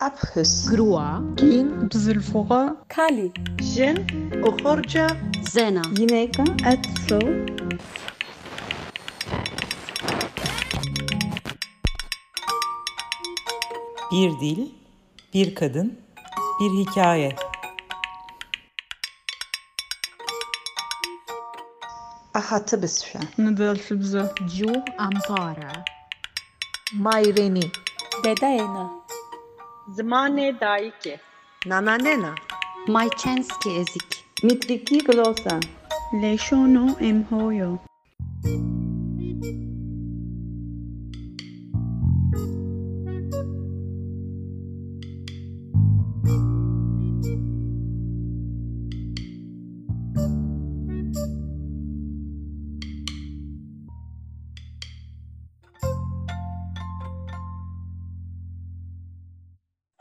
[0.00, 0.70] Abhus.
[0.70, 1.22] Grua.
[1.36, 1.88] Gin.
[1.90, 2.76] Bzilfora.
[2.88, 3.32] Kali.
[3.60, 4.06] Jin.
[4.42, 5.06] Okhorja.
[5.42, 5.82] Zena.
[5.98, 6.44] Yineka.
[6.66, 7.18] Etso.
[14.12, 14.68] Bir dil,
[15.34, 15.98] bir kadın,
[16.60, 17.36] bir hikaye.
[22.34, 23.20] Ahatı bisşa.
[23.38, 24.32] Nedel bze.
[24.48, 25.84] Ju Ampara.
[26.92, 27.70] Mayreni.
[29.98, 30.28] Dedayena.
[30.28, 31.18] Zmane daiki.
[31.66, 32.34] Nananena.
[32.88, 34.24] Majčenski jezik.
[34.42, 35.60] Mitriki glosa.
[36.12, 37.87] Leshono emhoyo.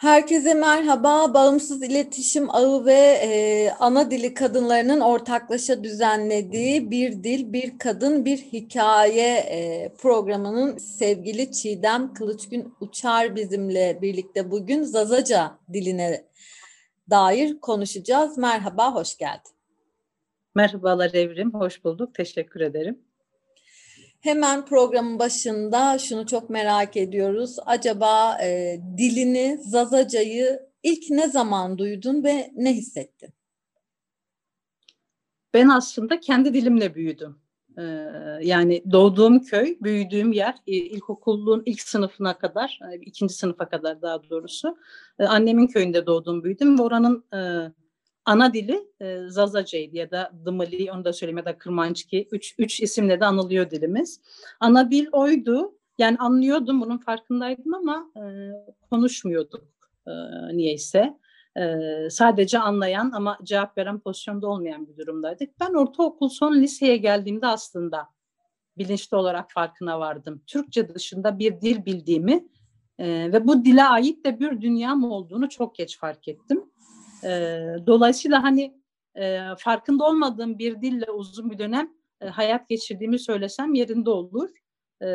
[0.08, 1.34] Herkese merhaba.
[1.34, 8.38] Bağımsız İletişim Ağı ve e, Ana Dili Kadınlarının ortaklaşa düzenlediği Bir Dil, Bir Kadın, Bir
[8.38, 16.26] Hikaye e, programının sevgili Çiğdem Kılıçgün Uçar bizimle birlikte bugün Zazaca diline
[17.10, 18.38] dair konuşacağız.
[18.38, 19.52] Merhaba, hoş geldin.
[20.56, 22.14] Merhabalar Evrim, hoş bulduk.
[22.14, 23.07] Teşekkür ederim.
[24.20, 27.56] Hemen programın başında şunu çok merak ediyoruz.
[27.66, 33.34] Acaba e, dilini, Zazaca'yı ilk ne zaman duydun ve ne hissettin?
[35.54, 37.42] Ben aslında kendi dilimle büyüdüm.
[37.78, 37.84] Ee,
[38.42, 44.78] yani doğduğum köy, büyüdüğüm yer, ilkokulun ilk sınıfına kadar, ikinci sınıfa kadar daha doğrusu.
[45.20, 47.72] Annemin köyünde doğdum, büyüdüm ve oranın e,
[48.28, 52.28] ana dili e, Zazaca'ydı ya da Dımali onu da söyleyeyim ya da Kırmançki.
[52.32, 54.22] Üç, üç isimle de anılıyor dilimiz.
[54.60, 55.74] Ana dil oydu.
[55.98, 58.22] Yani anlıyordum bunun farkındaydım ama e,
[58.90, 59.64] konuşmuyorduk
[60.08, 60.12] e,
[60.58, 61.18] niyeyse.
[61.58, 61.76] E,
[62.10, 65.60] sadece anlayan ama cevap veren pozisyonda olmayan bir durumdaydık.
[65.60, 68.08] Ben ortaokul son liseye geldiğimde aslında
[68.78, 70.42] bilinçli olarak farkına vardım.
[70.48, 72.48] Türkçe dışında bir dil bildiğimi
[73.00, 76.64] e, ve bu dile ait de bir dünyam olduğunu çok geç fark ettim.
[77.24, 77.30] E,
[77.88, 78.82] dolayısıyla hani
[79.16, 81.90] e, farkında olmadığım bir dille uzun bir dönem
[82.22, 84.50] e, hayat geçirdiğimi söylesem yerinde olur.
[85.02, 85.08] E,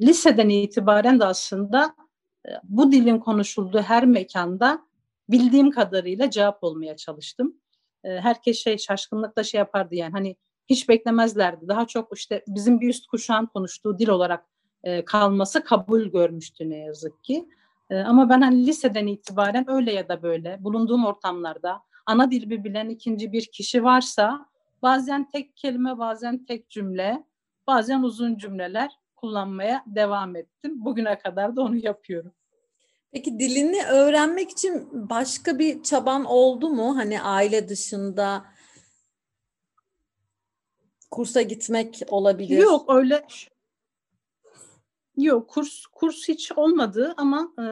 [0.00, 1.94] liseden itibaren de aslında
[2.48, 4.86] e, bu dilin konuşulduğu her mekanda
[5.28, 7.56] bildiğim kadarıyla cevap olmaya çalıştım.
[8.04, 10.36] E, herkes şey şaşkınlıkla şey yapardı yani hani
[10.68, 11.68] hiç beklemezlerdi.
[11.68, 14.44] Daha çok işte bizim bir üst kuşağın konuştuğu dil olarak
[14.84, 17.48] e, kalması kabul görmüştü ne yazık ki.
[17.90, 22.88] E, ama ben hani liseden itibaren öyle ya da böyle bulunduğum ortamlarda ana dili bilen
[22.88, 24.46] ikinci bir kişi varsa
[24.82, 27.24] bazen tek kelime, bazen tek cümle,
[27.66, 30.84] bazen uzun cümleler kullanmaya devam ettim.
[30.84, 32.32] Bugüne kadar da onu yapıyorum.
[33.12, 36.96] Peki dilini öğrenmek için başka bir çaban oldu mu?
[36.96, 38.44] Hani aile dışında
[41.10, 42.58] kursa gitmek olabilir.
[42.58, 43.26] Yok öyle
[45.16, 47.64] Yok kurs kurs hiç olmadı ama e,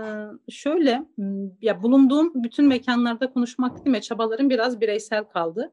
[0.53, 1.06] şöyle
[1.62, 5.72] ya bulunduğum bütün mekanlarda konuşmak değil mi çabalarım biraz bireysel kaldı.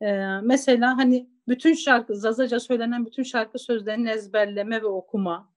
[0.00, 5.51] E, mesela hani bütün şarkı Zazaca söylenen bütün şarkı sözlerini ezberleme ve okuma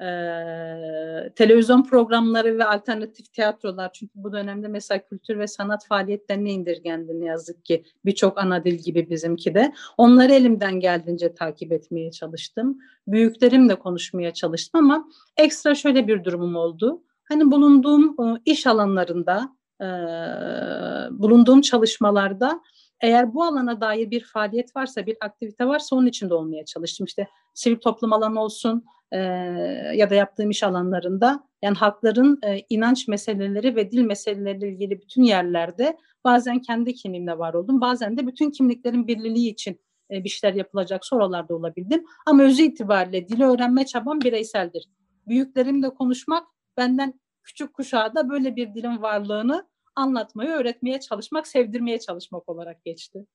[0.00, 7.20] e, televizyon programları ve alternatif tiyatrolar çünkü bu dönemde mesela kültür ve sanat faaliyetlerine indirgendi
[7.20, 9.72] ne yazık ki birçok ana dil gibi bizimki de.
[9.96, 12.78] Onları elimden geldiğince takip etmeye çalıştım.
[13.06, 17.02] Büyüklerimle konuşmaya çalıştım ama ekstra şöyle bir durumum oldu.
[17.24, 19.86] Hani bulunduğum iş alanlarında, e,
[21.10, 22.60] bulunduğum çalışmalarda
[23.00, 27.04] eğer bu alana dair bir faaliyet varsa, bir aktivite varsa onun içinde olmaya çalıştım.
[27.06, 29.18] İşte sivil toplum alanı olsun, e,
[29.94, 35.22] ya da yaptığım iş alanlarında yani halkların e, inanç meseleleri ve dil meseleleriyle ilgili bütün
[35.22, 37.80] yerlerde bazen kendi kimliğimle var oldum.
[37.80, 42.04] Bazen de bütün kimliklerin birliği için e, bir şeyler yapılacak sorularda olabildim.
[42.26, 44.88] Ama özü itibariyle dili öğrenme çabam bireyseldir.
[45.26, 46.46] Büyüklerimle konuşmak
[46.76, 53.26] benden küçük kuşağa da böyle bir dilin varlığını anlatmayı, öğretmeye çalışmak, sevdirmeye çalışmak olarak geçti.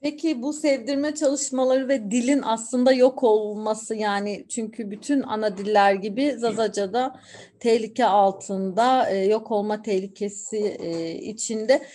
[0.00, 6.32] Peki bu sevdirme çalışmaları ve dilin aslında yok olması yani çünkü bütün ana diller gibi
[6.38, 7.20] Zazaca'da
[7.60, 11.86] tehlike altında e, yok olma tehlikesi e, içinde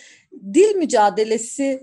[0.54, 1.82] dil mücadelesi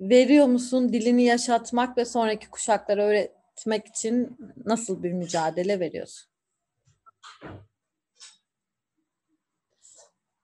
[0.00, 0.92] veriyor musun?
[0.92, 6.28] Dilini yaşatmak ve sonraki kuşaklara öğretmek için nasıl bir mücadele veriyorsun?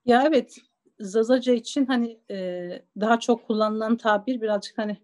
[0.04, 0.56] Ya evet
[1.00, 2.68] Zazaca için hani e,
[3.00, 4.96] daha çok kullanılan tabir birazcık hani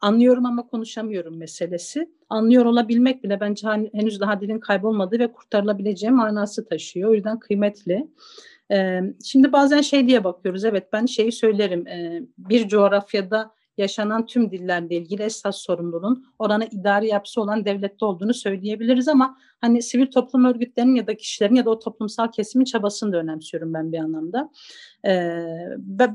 [0.00, 2.10] anlıyorum ama konuşamıyorum meselesi.
[2.28, 7.10] Anlıyor olabilmek bile bence hani, henüz daha dilin kaybolmadığı ve kurtarılabileceği manası taşıyor.
[7.10, 8.08] O yüzden kıymetli.
[8.72, 10.64] Ee, şimdi bazen şey diye bakıyoruz.
[10.64, 11.86] Evet ben şeyi söylerim.
[11.86, 18.34] Ee, bir coğrafyada yaşanan tüm dillerle ilgili esas sorumluluğun oranı idari yapısı olan devlette olduğunu
[18.34, 23.12] söyleyebiliriz ama hani sivil toplum örgütlerinin ya da kişilerin ya da o toplumsal kesimin çabasını
[23.12, 24.50] da önemsiyorum ben bir anlamda.
[25.06, 25.44] Ee,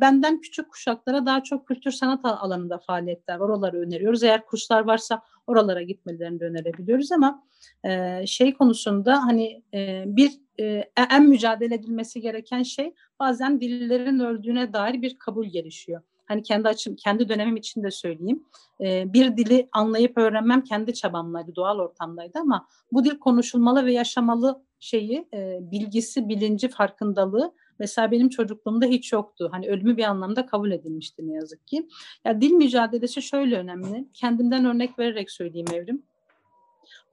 [0.02, 3.50] benden küçük kuşaklara daha çok kültür sanat alanında faaliyetler var.
[3.50, 4.24] Oraları öneriyoruz.
[4.24, 7.44] Eğer kurslar varsa oralara gitmelerini de önerebiliyoruz ama
[7.84, 14.74] e, şey konusunda hani e, bir e, en mücadele edilmesi gereken şey bazen dillerin öldüğüne
[14.74, 18.44] dair bir kabul gelişiyor hani kendi açım, kendi dönemim için de söyleyeyim.
[18.82, 24.64] E, bir dili anlayıp öğrenmem kendi çabamlaydı, doğal ortamdaydı ama bu dil konuşulmalı ve yaşamalı
[24.80, 29.50] şeyi, e, bilgisi, bilinci, farkındalığı mesela benim çocukluğumda hiç yoktu.
[29.52, 31.88] Hani ölümü bir anlamda kabul edilmişti ne yazık ki.
[32.26, 34.08] Ya dil mücadelesi şöyle önemli.
[34.14, 36.04] Kendimden örnek vererek söyleyeyim Evrim.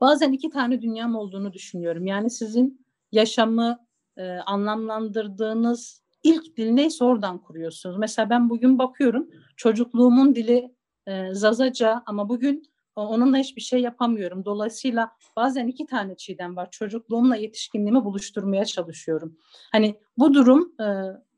[0.00, 2.06] Bazen iki tane dünyam olduğunu düşünüyorum.
[2.06, 3.78] Yani sizin yaşamı
[4.16, 7.96] e, anlamlandırdığınız ilk dil neyse oradan kuruyorsunuz.
[7.98, 10.74] Mesela ben bugün bakıyorum çocukluğumun dili
[11.06, 12.62] e, Zazaca ama bugün
[12.96, 14.44] onunla hiçbir şey yapamıyorum.
[14.44, 16.70] Dolayısıyla bazen iki tane çiğdem var.
[16.70, 19.36] Çocukluğumla yetişkinliğimi buluşturmaya çalışıyorum.
[19.72, 20.86] Hani bu durum e,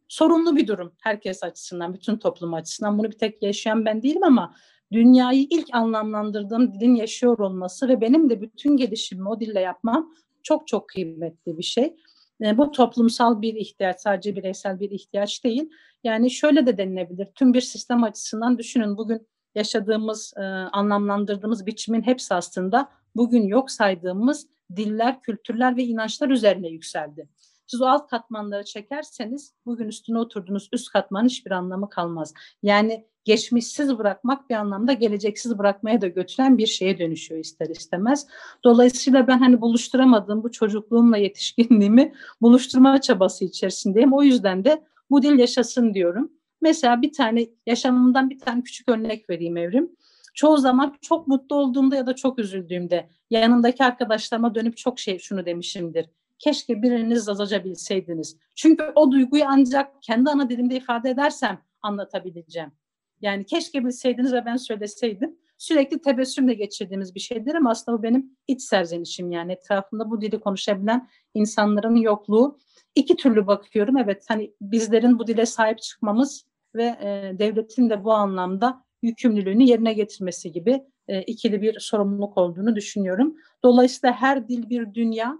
[0.08, 2.98] sorunlu bir durum herkes açısından, bütün toplum açısından.
[2.98, 4.54] Bunu bir tek yaşayan ben değilim ama
[4.92, 10.12] dünyayı ilk anlamlandırdığım dilin yaşıyor olması ve benim de bütün gelişimimi o dille yapmam
[10.42, 11.96] çok çok kıymetli bir şey.
[12.40, 15.70] E, bu toplumsal bir ihtiyaç, sadece bireysel bir ihtiyaç değil.
[16.04, 17.26] Yani şöyle de denilebilir.
[17.34, 24.46] Tüm bir sistem açısından düşünün bugün yaşadığımız, e, anlamlandırdığımız biçimin hepsi aslında bugün yok saydığımız
[24.76, 27.28] diller, kültürler ve inançlar üzerine yükseldi.
[27.66, 32.34] Siz o alt katmanları çekerseniz bugün üstüne oturduğunuz üst katmanın hiçbir anlamı kalmaz.
[32.62, 38.26] Yani geçmişsiz bırakmak bir anlamda geleceksiz bırakmaya da götüren bir şeye dönüşüyor ister istemez.
[38.64, 42.12] Dolayısıyla ben hani buluşturamadığım bu çocukluğumla yetişkinliğimi
[42.42, 44.12] buluşturma çabası içerisindeyim.
[44.12, 46.32] O yüzden de bu dil yaşasın diyorum.
[46.60, 49.90] Mesela bir tane yaşamımdan bir tane küçük örnek vereyim Evrim.
[50.34, 55.46] Çoğu zaman çok mutlu olduğumda ya da çok üzüldüğümde yanındaki arkadaşlarıma dönüp çok şey şunu
[55.46, 56.06] demişimdir.
[56.38, 58.36] Keşke biriniz Zazaca bilseydiniz.
[58.54, 62.72] Çünkü o duyguyu ancak kendi ana dilimde ifade edersem anlatabileceğim.
[63.20, 65.36] Yani keşke bilseydiniz ve ben söyleseydim.
[65.58, 70.40] Sürekli tebessümle geçirdiğimiz bir şeydir ama aslında bu benim iç serzenişim yani etrafında bu dili
[70.40, 72.58] konuşabilen insanların yokluğu.
[72.94, 73.96] İki türlü bakıyorum.
[73.96, 79.92] Evet hani bizlerin bu dile sahip çıkmamız ve e, devletin de bu anlamda yükümlülüğünü yerine
[79.92, 83.36] getirmesi gibi e, ikili bir sorumluluk olduğunu düşünüyorum.
[83.64, 85.38] Dolayısıyla her dil bir dünya.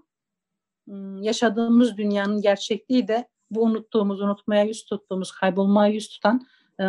[0.87, 6.47] Hmm, yaşadığımız dünyanın gerçekliği de bu unuttuğumuz, unutmaya yüz tuttuğumuz, kaybolmaya yüz tutan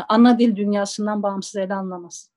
[0.08, 2.30] ana dil dünyasından bağımsız ele alınamaz.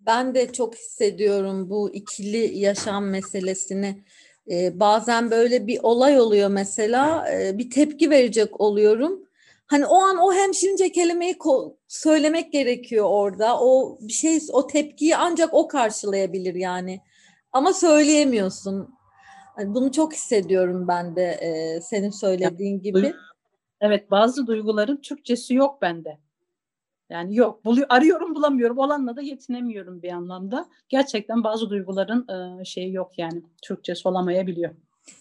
[0.00, 4.04] Ben de çok hissediyorum bu ikili yaşam meselesini.
[4.50, 9.22] Ee, bazen böyle bir olay oluyor mesela, e, bir tepki verecek oluyorum.
[9.66, 11.38] Hani o an o hemşirince kelimeyi
[11.88, 13.60] söylemek gerekiyor orada.
[13.60, 17.00] O bir şey, o tepkiyi ancak o karşılayabilir yani.
[17.52, 18.94] Ama söyleyemiyorsun.
[19.58, 23.12] Yani bunu çok hissediyorum ben de e, senin söylediğin gibi.
[23.80, 26.18] Evet, bazı duyguların Türkçesi yok bende.
[27.10, 28.78] Yani yok, buluyor, arıyorum bulamıyorum.
[28.78, 30.68] Olanla da yetinemiyorum bir anlamda.
[30.88, 34.74] Gerçekten bazı duyguların e, şeyi yok yani Türkçesi olamayabiliyor.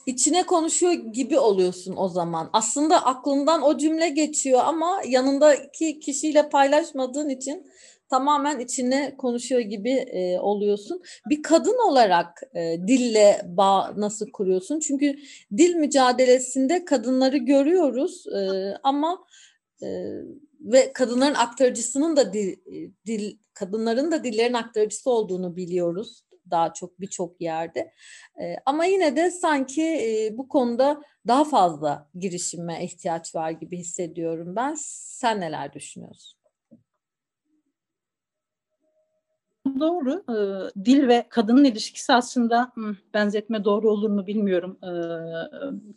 [0.06, 2.50] İçine konuşuyor gibi oluyorsun o zaman.
[2.54, 7.66] Aslında aklından o cümle geçiyor ama yanındaki kişiyle paylaşmadığın için
[8.10, 11.02] tamamen içine konuşuyor gibi e, oluyorsun.
[11.30, 14.80] Bir kadın olarak e, dille bağ nasıl kuruyorsun?
[14.80, 15.16] Çünkü
[15.58, 19.26] dil mücadelesinde kadınları görüyoruz e, ama
[20.59, 22.56] ve kadınların aktarıcısının da dil,
[23.06, 27.80] dil kadınların da dillerin aktarıcısı olduğunu biliyoruz daha çok birçok yerde.
[28.42, 34.56] E, ama yine de sanki e, bu konuda daha fazla girişime ihtiyaç var gibi hissediyorum
[34.56, 34.76] ben.
[34.80, 36.40] Sen neler düşünüyorsun?
[39.80, 40.24] Doğru.
[40.30, 40.36] E,
[40.86, 42.71] dil ve kadının ilişkisi aslında
[43.14, 44.80] benzetme doğru olur mu bilmiyorum.
[44.83, 44.92] E,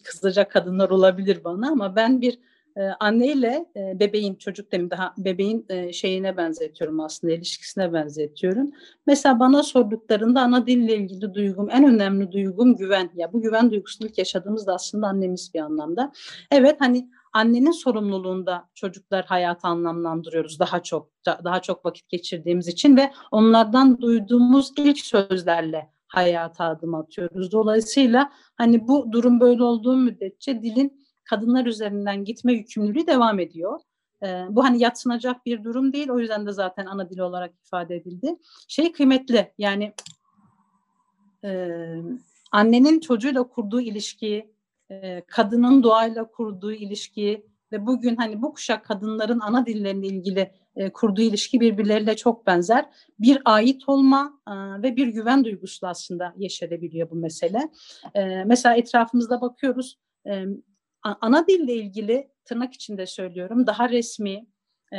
[0.02, 2.38] kızacak kadınlar olabilir bana ama ben bir
[2.76, 8.70] e, anneyle e, bebeğin çocuk demeyeyim daha bebeğin e, şeyine benzetiyorum aslında ilişkisine benzetiyorum.
[9.06, 13.10] Mesela bana sorduklarında ana dille ilgili duygum en önemli duygum güven.
[13.14, 16.12] Ya bu güven duygusunu ilk yaşadığımız da aslında annemiz bir anlamda.
[16.50, 23.12] Evet hani annenin sorumluluğunda çocuklar hayatı anlamlandırıyoruz daha çok daha çok vakit geçirdiğimiz için ve
[23.30, 27.52] onlardan duyduğumuz ilk sözlerle hayata adım atıyoruz.
[27.52, 31.01] Dolayısıyla hani bu durum böyle olduğu müddetçe dilin
[31.32, 33.80] kadınlar üzerinden gitme yükümlülüğü devam ediyor.
[34.22, 36.10] E, bu hani yatsınacak bir durum değil.
[36.10, 38.36] O yüzden de zaten ana dil olarak ifade edildi.
[38.68, 39.92] Şey kıymetli yani
[41.44, 41.68] e,
[42.52, 44.52] annenin çocuğuyla kurduğu ilişki,
[44.90, 50.92] e, kadının doğayla kurduğu ilişki, ve bugün hani bu kuşak kadınların ana dillerine ilgili e,
[50.92, 52.84] kurduğu ilişki birbirleriyle çok benzer.
[53.18, 57.70] Bir ait olma e, ve bir güven duygusu aslında yeşerebiliyor bu mesele.
[58.14, 59.98] E, mesela etrafımızda bakıyoruz.
[60.26, 60.44] E,
[61.02, 64.46] ana dille ilgili tırnak içinde söylüyorum daha resmi,
[64.92, 64.98] e,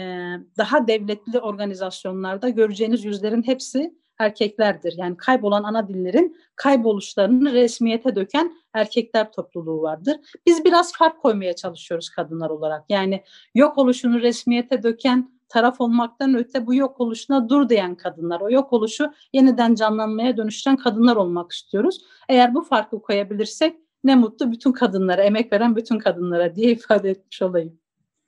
[0.58, 4.94] daha devletli organizasyonlarda göreceğiniz yüzlerin hepsi erkeklerdir.
[4.98, 10.18] Yani kaybolan ana dillerin kayboluşlarını resmiyete döken erkekler topluluğu vardır.
[10.46, 12.86] Biz biraz fark koymaya çalışıyoruz kadınlar olarak.
[12.90, 13.24] Yani
[13.56, 18.74] yok oluşunu resmiyete döken taraf olmaktan öte bu yok oluşuna dur diyen kadınlar, o yok
[18.74, 22.02] oluşu yeniden canlanmaya dönüştüren kadınlar olmak istiyoruz.
[22.30, 27.42] Eğer bu farkı koyabilirsek ne mutlu bütün kadınlara, emek veren bütün kadınlara diye ifade etmiş
[27.42, 27.80] olayım.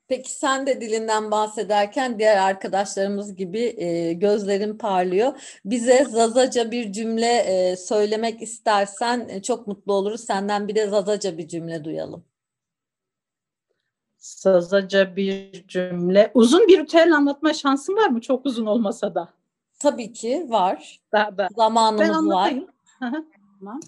[0.08, 5.58] Peki sen de dilinden bahsederken diğer arkadaşlarımız gibi e, gözlerin parlıyor.
[5.64, 10.20] Bize Zazaca bir cümle e, söylemek istersen e, çok mutlu oluruz.
[10.20, 12.24] Senden bir de Zazaca bir cümle duyalım.
[14.18, 16.30] Zazaca bir cümle.
[16.34, 18.20] Uzun bir ritüel anlatma şansın var mı?
[18.20, 19.28] Çok uzun olmasa da.
[19.78, 21.00] Tabii ki var.
[21.12, 21.48] Daha da.
[21.50, 22.14] Ben Zamanımız var.
[22.14, 22.66] anlatayım.
[22.98, 23.24] Hı,
[23.60, 23.80] tamam.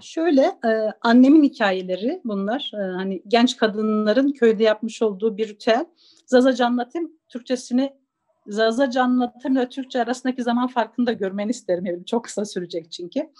[0.00, 2.72] Şöyle e, annemin hikayeleri bunlar.
[2.74, 5.86] E, hani genç kadınların köyde yapmış olduğu bir ritüel.
[6.26, 7.12] Zazaca anlatayım.
[7.28, 8.00] Türkçesini
[8.46, 11.86] Zazaca anlatım ile Türkçe arasındaki zaman farkını da görmeni isterim.
[11.86, 13.30] Yani çok kısa sürecek çünkü.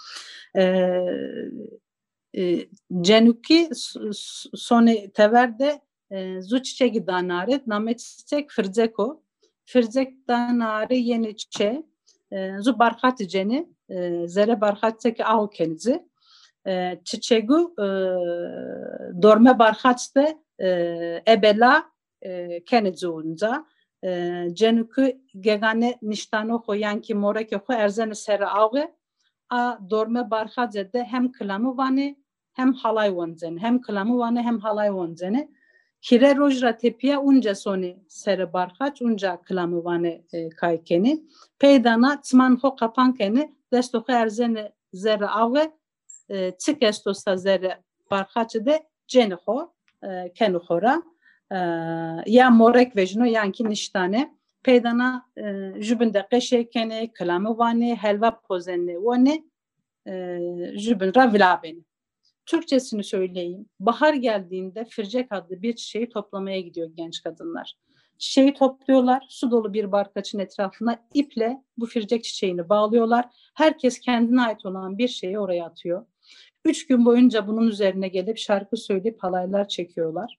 [0.56, 0.62] E,
[2.38, 2.66] e,
[3.00, 3.70] Cenuki
[4.54, 5.80] sone teverde
[6.10, 9.22] e, zu çiçeği danare namet fırzeko
[9.66, 11.82] fırzek danare yeni çiçe
[12.32, 15.50] e, zu barhat ceni e, zere barhat teki ahu
[16.66, 17.74] kenizi çiçeğu
[19.22, 20.38] dorme barhaçte
[21.28, 21.84] ebela
[22.66, 23.66] kenizi unca
[24.52, 28.94] cenukü gegane niştano hoyan ki morek ho erzene sere avge
[29.50, 32.16] a dorme barhace de hem klamı vani
[32.52, 35.48] hem halay vonzen hem klamı vani hem halay vonzeni
[36.02, 40.24] Kire rojra tepiye unca soni sere barhaç unca klamı vani
[40.56, 41.24] kaykeni.
[41.58, 45.72] Peydana tsman ho kapankeni desto erzene zere avge
[46.58, 47.78] çik estosta zere
[48.10, 49.72] barhaçı de ceniho
[50.34, 51.02] kenuhora
[52.26, 55.26] ya morek vejno yanki niştane peydana
[55.78, 59.50] jübün de qeşekene kelamı vani helva pozenne vani
[60.76, 61.84] jübün ra vilabeni
[62.50, 63.66] Türkçesini söyleyeyim.
[63.80, 67.74] Bahar geldiğinde fircek adlı bir çiçeği toplamaya gidiyor genç kadınlar.
[68.18, 73.24] Çiçeği topluyorlar, su dolu bir barkaçın etrafına iple bu fircek çiçeğini bağlıyorlar.
[73.54, 76.06] Herkes kendine ait olan bir şeyi oraya atıyor.
[76.64, 80.36] Üç gün boyunca bunun üzerine gelip şarkı söyleyip halaylar çekiyorlar.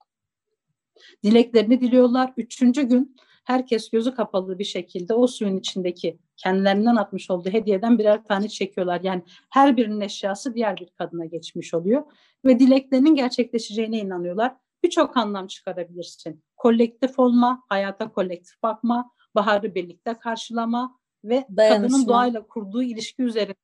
[1.23, 2.33] Dileklerini diliyorlar.
[2.37, 8.23] Üçüncü gün herkes gözü kapalı bir şekilde o suyun içindeki kendilerinden atmış olduğu hediyeden birer
[8.23, 9.01] tane çekiyorlar.
[9.01, 12.03] Yani her birinin eşyası diğer bir kadına geçmiş oluyor
[12.45, 14.55] ve dileklerinin gerçekleşeceğine inanıyorlar.
[14.83, 16.43] Birçok anlam çıkarabilirsin.
[16.57, 21.87] Kolektif olma, hayata kolektif bakma, baharı birlikte karşılama ve Dayanışma.
[21.87, 23.55] kadının doğayla kurduğu ilişki üzerine.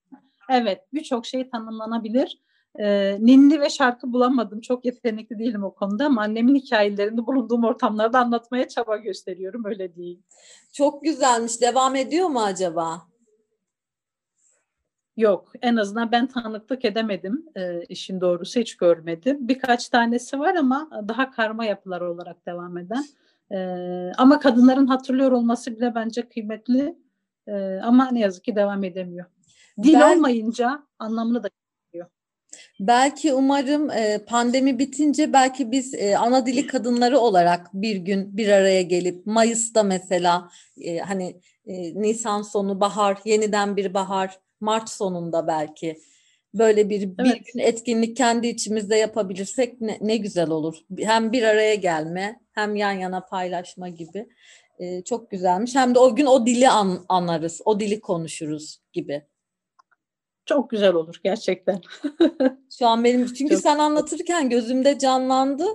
[0.50, 2.42] Evet, birçok şey tanımlanabilir.
[2.80, 4.62] Ee, ninni ve şarkı bulamadım.
[4.62, 9.66] Çok yetenekli değilim o konuda ama annemin hikayelerini bulunduğum ortamlarda anlatmaya çaba gösteriyorum.
[9.66, 10.22] Öyle değil.
[10.74, 11.62] Çok güzelmiş.
[11.62, 13.02] Devam ediyor mu acaba?
[15.18, 17.46] Yok, en azından ben tanıklık edemedim.
[17.56, 19.48] E, işin doğrusu hiç görmedim.
[19.48, 23.04] Birkaç tanesi var ama daha karma yapılar olarak devam eden.
[23.52, 23.58] E,
[24.18, 26.98] ama kadınların hatırlıyor olması bile bence kıymetli.
[27.48, 29.26] E, ama ne yazık ki devam edemiyor.
[29.84, 31.50] Dil Ben- olmayınca anlamını da
[32.80, 38.50] Belki umarım e, pandemi bitince belki biz e, ana dili kadınları olarak bir gün bir
[38.50, 40.50] araya gelip Mayıs'ta mesela
[40.82, 45.98] e, hani e, Nisan sonu bahar yeniden bir bahar Mart sonunda belki
[46.54, 47.42] böyle bir bir Evet.
[47.54, 50.76] gün etkinlik kendi içimizde yapabilirsek ne, ne güzel olur.
[51.00, 54.28] Hem bir araya gelme hem yan yana paylaşma gibi
[54.80, 55.76] E, çok güzelmiş.
[55.76, 59.26] Hem de o gün o dili an, anlarız, o dili konuşuruz gibi.
[60.48, 61.82] Çok güzel olur gerçekten.
[62.80, 65.66] Şu an benim çünkü Çok- sen anlatırken gözümde canlandı.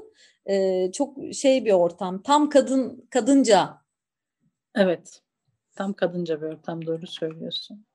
[0.46, 2.22] Ee, çok şey bir ortam.
[2.22, 3.82] Tam kadın kadınca.
[4.74, 5.22] Evet.
[5.76, 7.86] Tam kadınca bir ortam doğru söylüyorsun.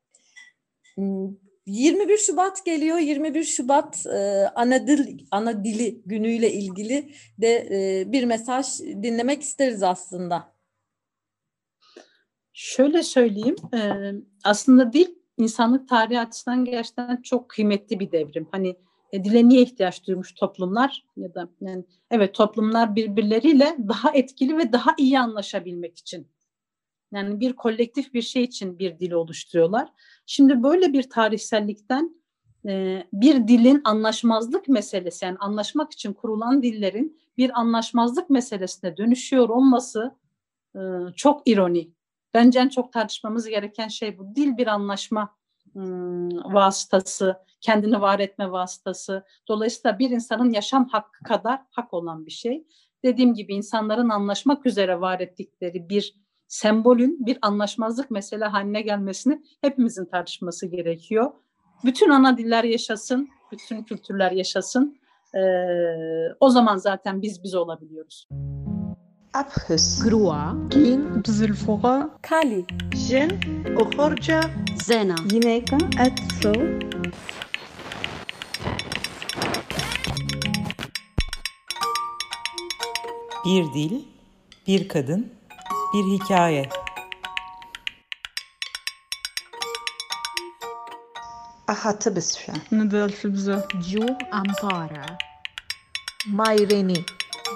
[0.95, 1.29] Hmm,
[1.65, 2.97] 21 Şubat geliyor.
[2.97, 9.83] 21 Şubat e, ana dil ana dili günüyle ilgili de e, bir mesaj dinlemek isteriz
[9.83, 10.53] aslında.
[12.53, 14.11] Şöyle söyleyeyim, e,
[14.43, 18.47] aslında dil insanlık tarihi açısından gerçekten çok kıymetli bir devrim.
[18.51, 18.75] Hani
[19.11, 24.73] e, dile niye ihtiyaç duymuş toplumlar ya da yani evet toplumlar birbirleriyle daha etkili ve
[24.73, 26.27] daha iyi anlaşabilmek için.
[27.11, 29.89] Yani bir kolektif bir şey için bir dili oluşturuyorlar.
[30.25, 32.21] Şimdi böyle bir tarihsellikten
[32.67, 40.15] e, bir dilin anlaşmazlık meselesi yani anlaşmak için kurulan dillerin bir anlaşmazlık meselesine dönüşüyor olması
[40.75, 40.79] e,
[41.15, 41.96] çok ironi.
[42.37, 44.35] Bence en çok tartışmamız gereken şey bu.
[44.35, 45.35] Dil bir anlaşma
[45.75, 49.25] ım, vasıtası, kendini var etme vasıtası.
[49.47, 52.67] Dolayısıyla bir insanın yaşam hakkı kadar hak olan bir şey.
[53.03, 56.15] Dediğim gibi insanların anlaşmak üzere var ettikleri bir
[56.47, 61.31] sembolün bir anlaşmazlık mesele haline gelmesini hepimizin tartışması gerekiyor.
[61.85, 64.99] Bütün ana diller yaşasın, bütün kültürler yaşasın.
[65.35, 65.39] Ee,
[66.39, 68.27] o zaman zaten biz biz olabiliyoruz.
[69.36, 70.02] Abhus.
[70.02, 70.54] Grua.
[70.70, 71.22] Gin.
[71.22, 72.66] بزلفوغا Kali.
[72.94, 73.30] Jin.
[73.76, 74.40] Ukhorja.
[74.76, 75.16] Zena.
[75.32, 75.78] Yineka.
[75.98, 76.52] Etso.
[83.44, 84.02] Bir dil,
[84.66, 85.32] bir kadın,
[85.94, 86.68] bir hikaye.
[91.68, 92.56] Ahatı bisfan.
[92.72, 95.06] ندالت بزاف Ju Ampara.
[96.26, 97.04] Mayreni.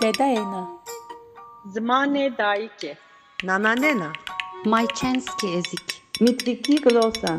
[0.02, 0.79] Deda
[1.65, 2.97] Zmane daiki.
[3.43, 4.13] Nana nena.
[4.65, 6.01] Majčenski jezik.
[6.19, 7.37] Mitiki glosa.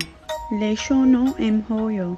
[0.61, 2.17] Ležono em hojo.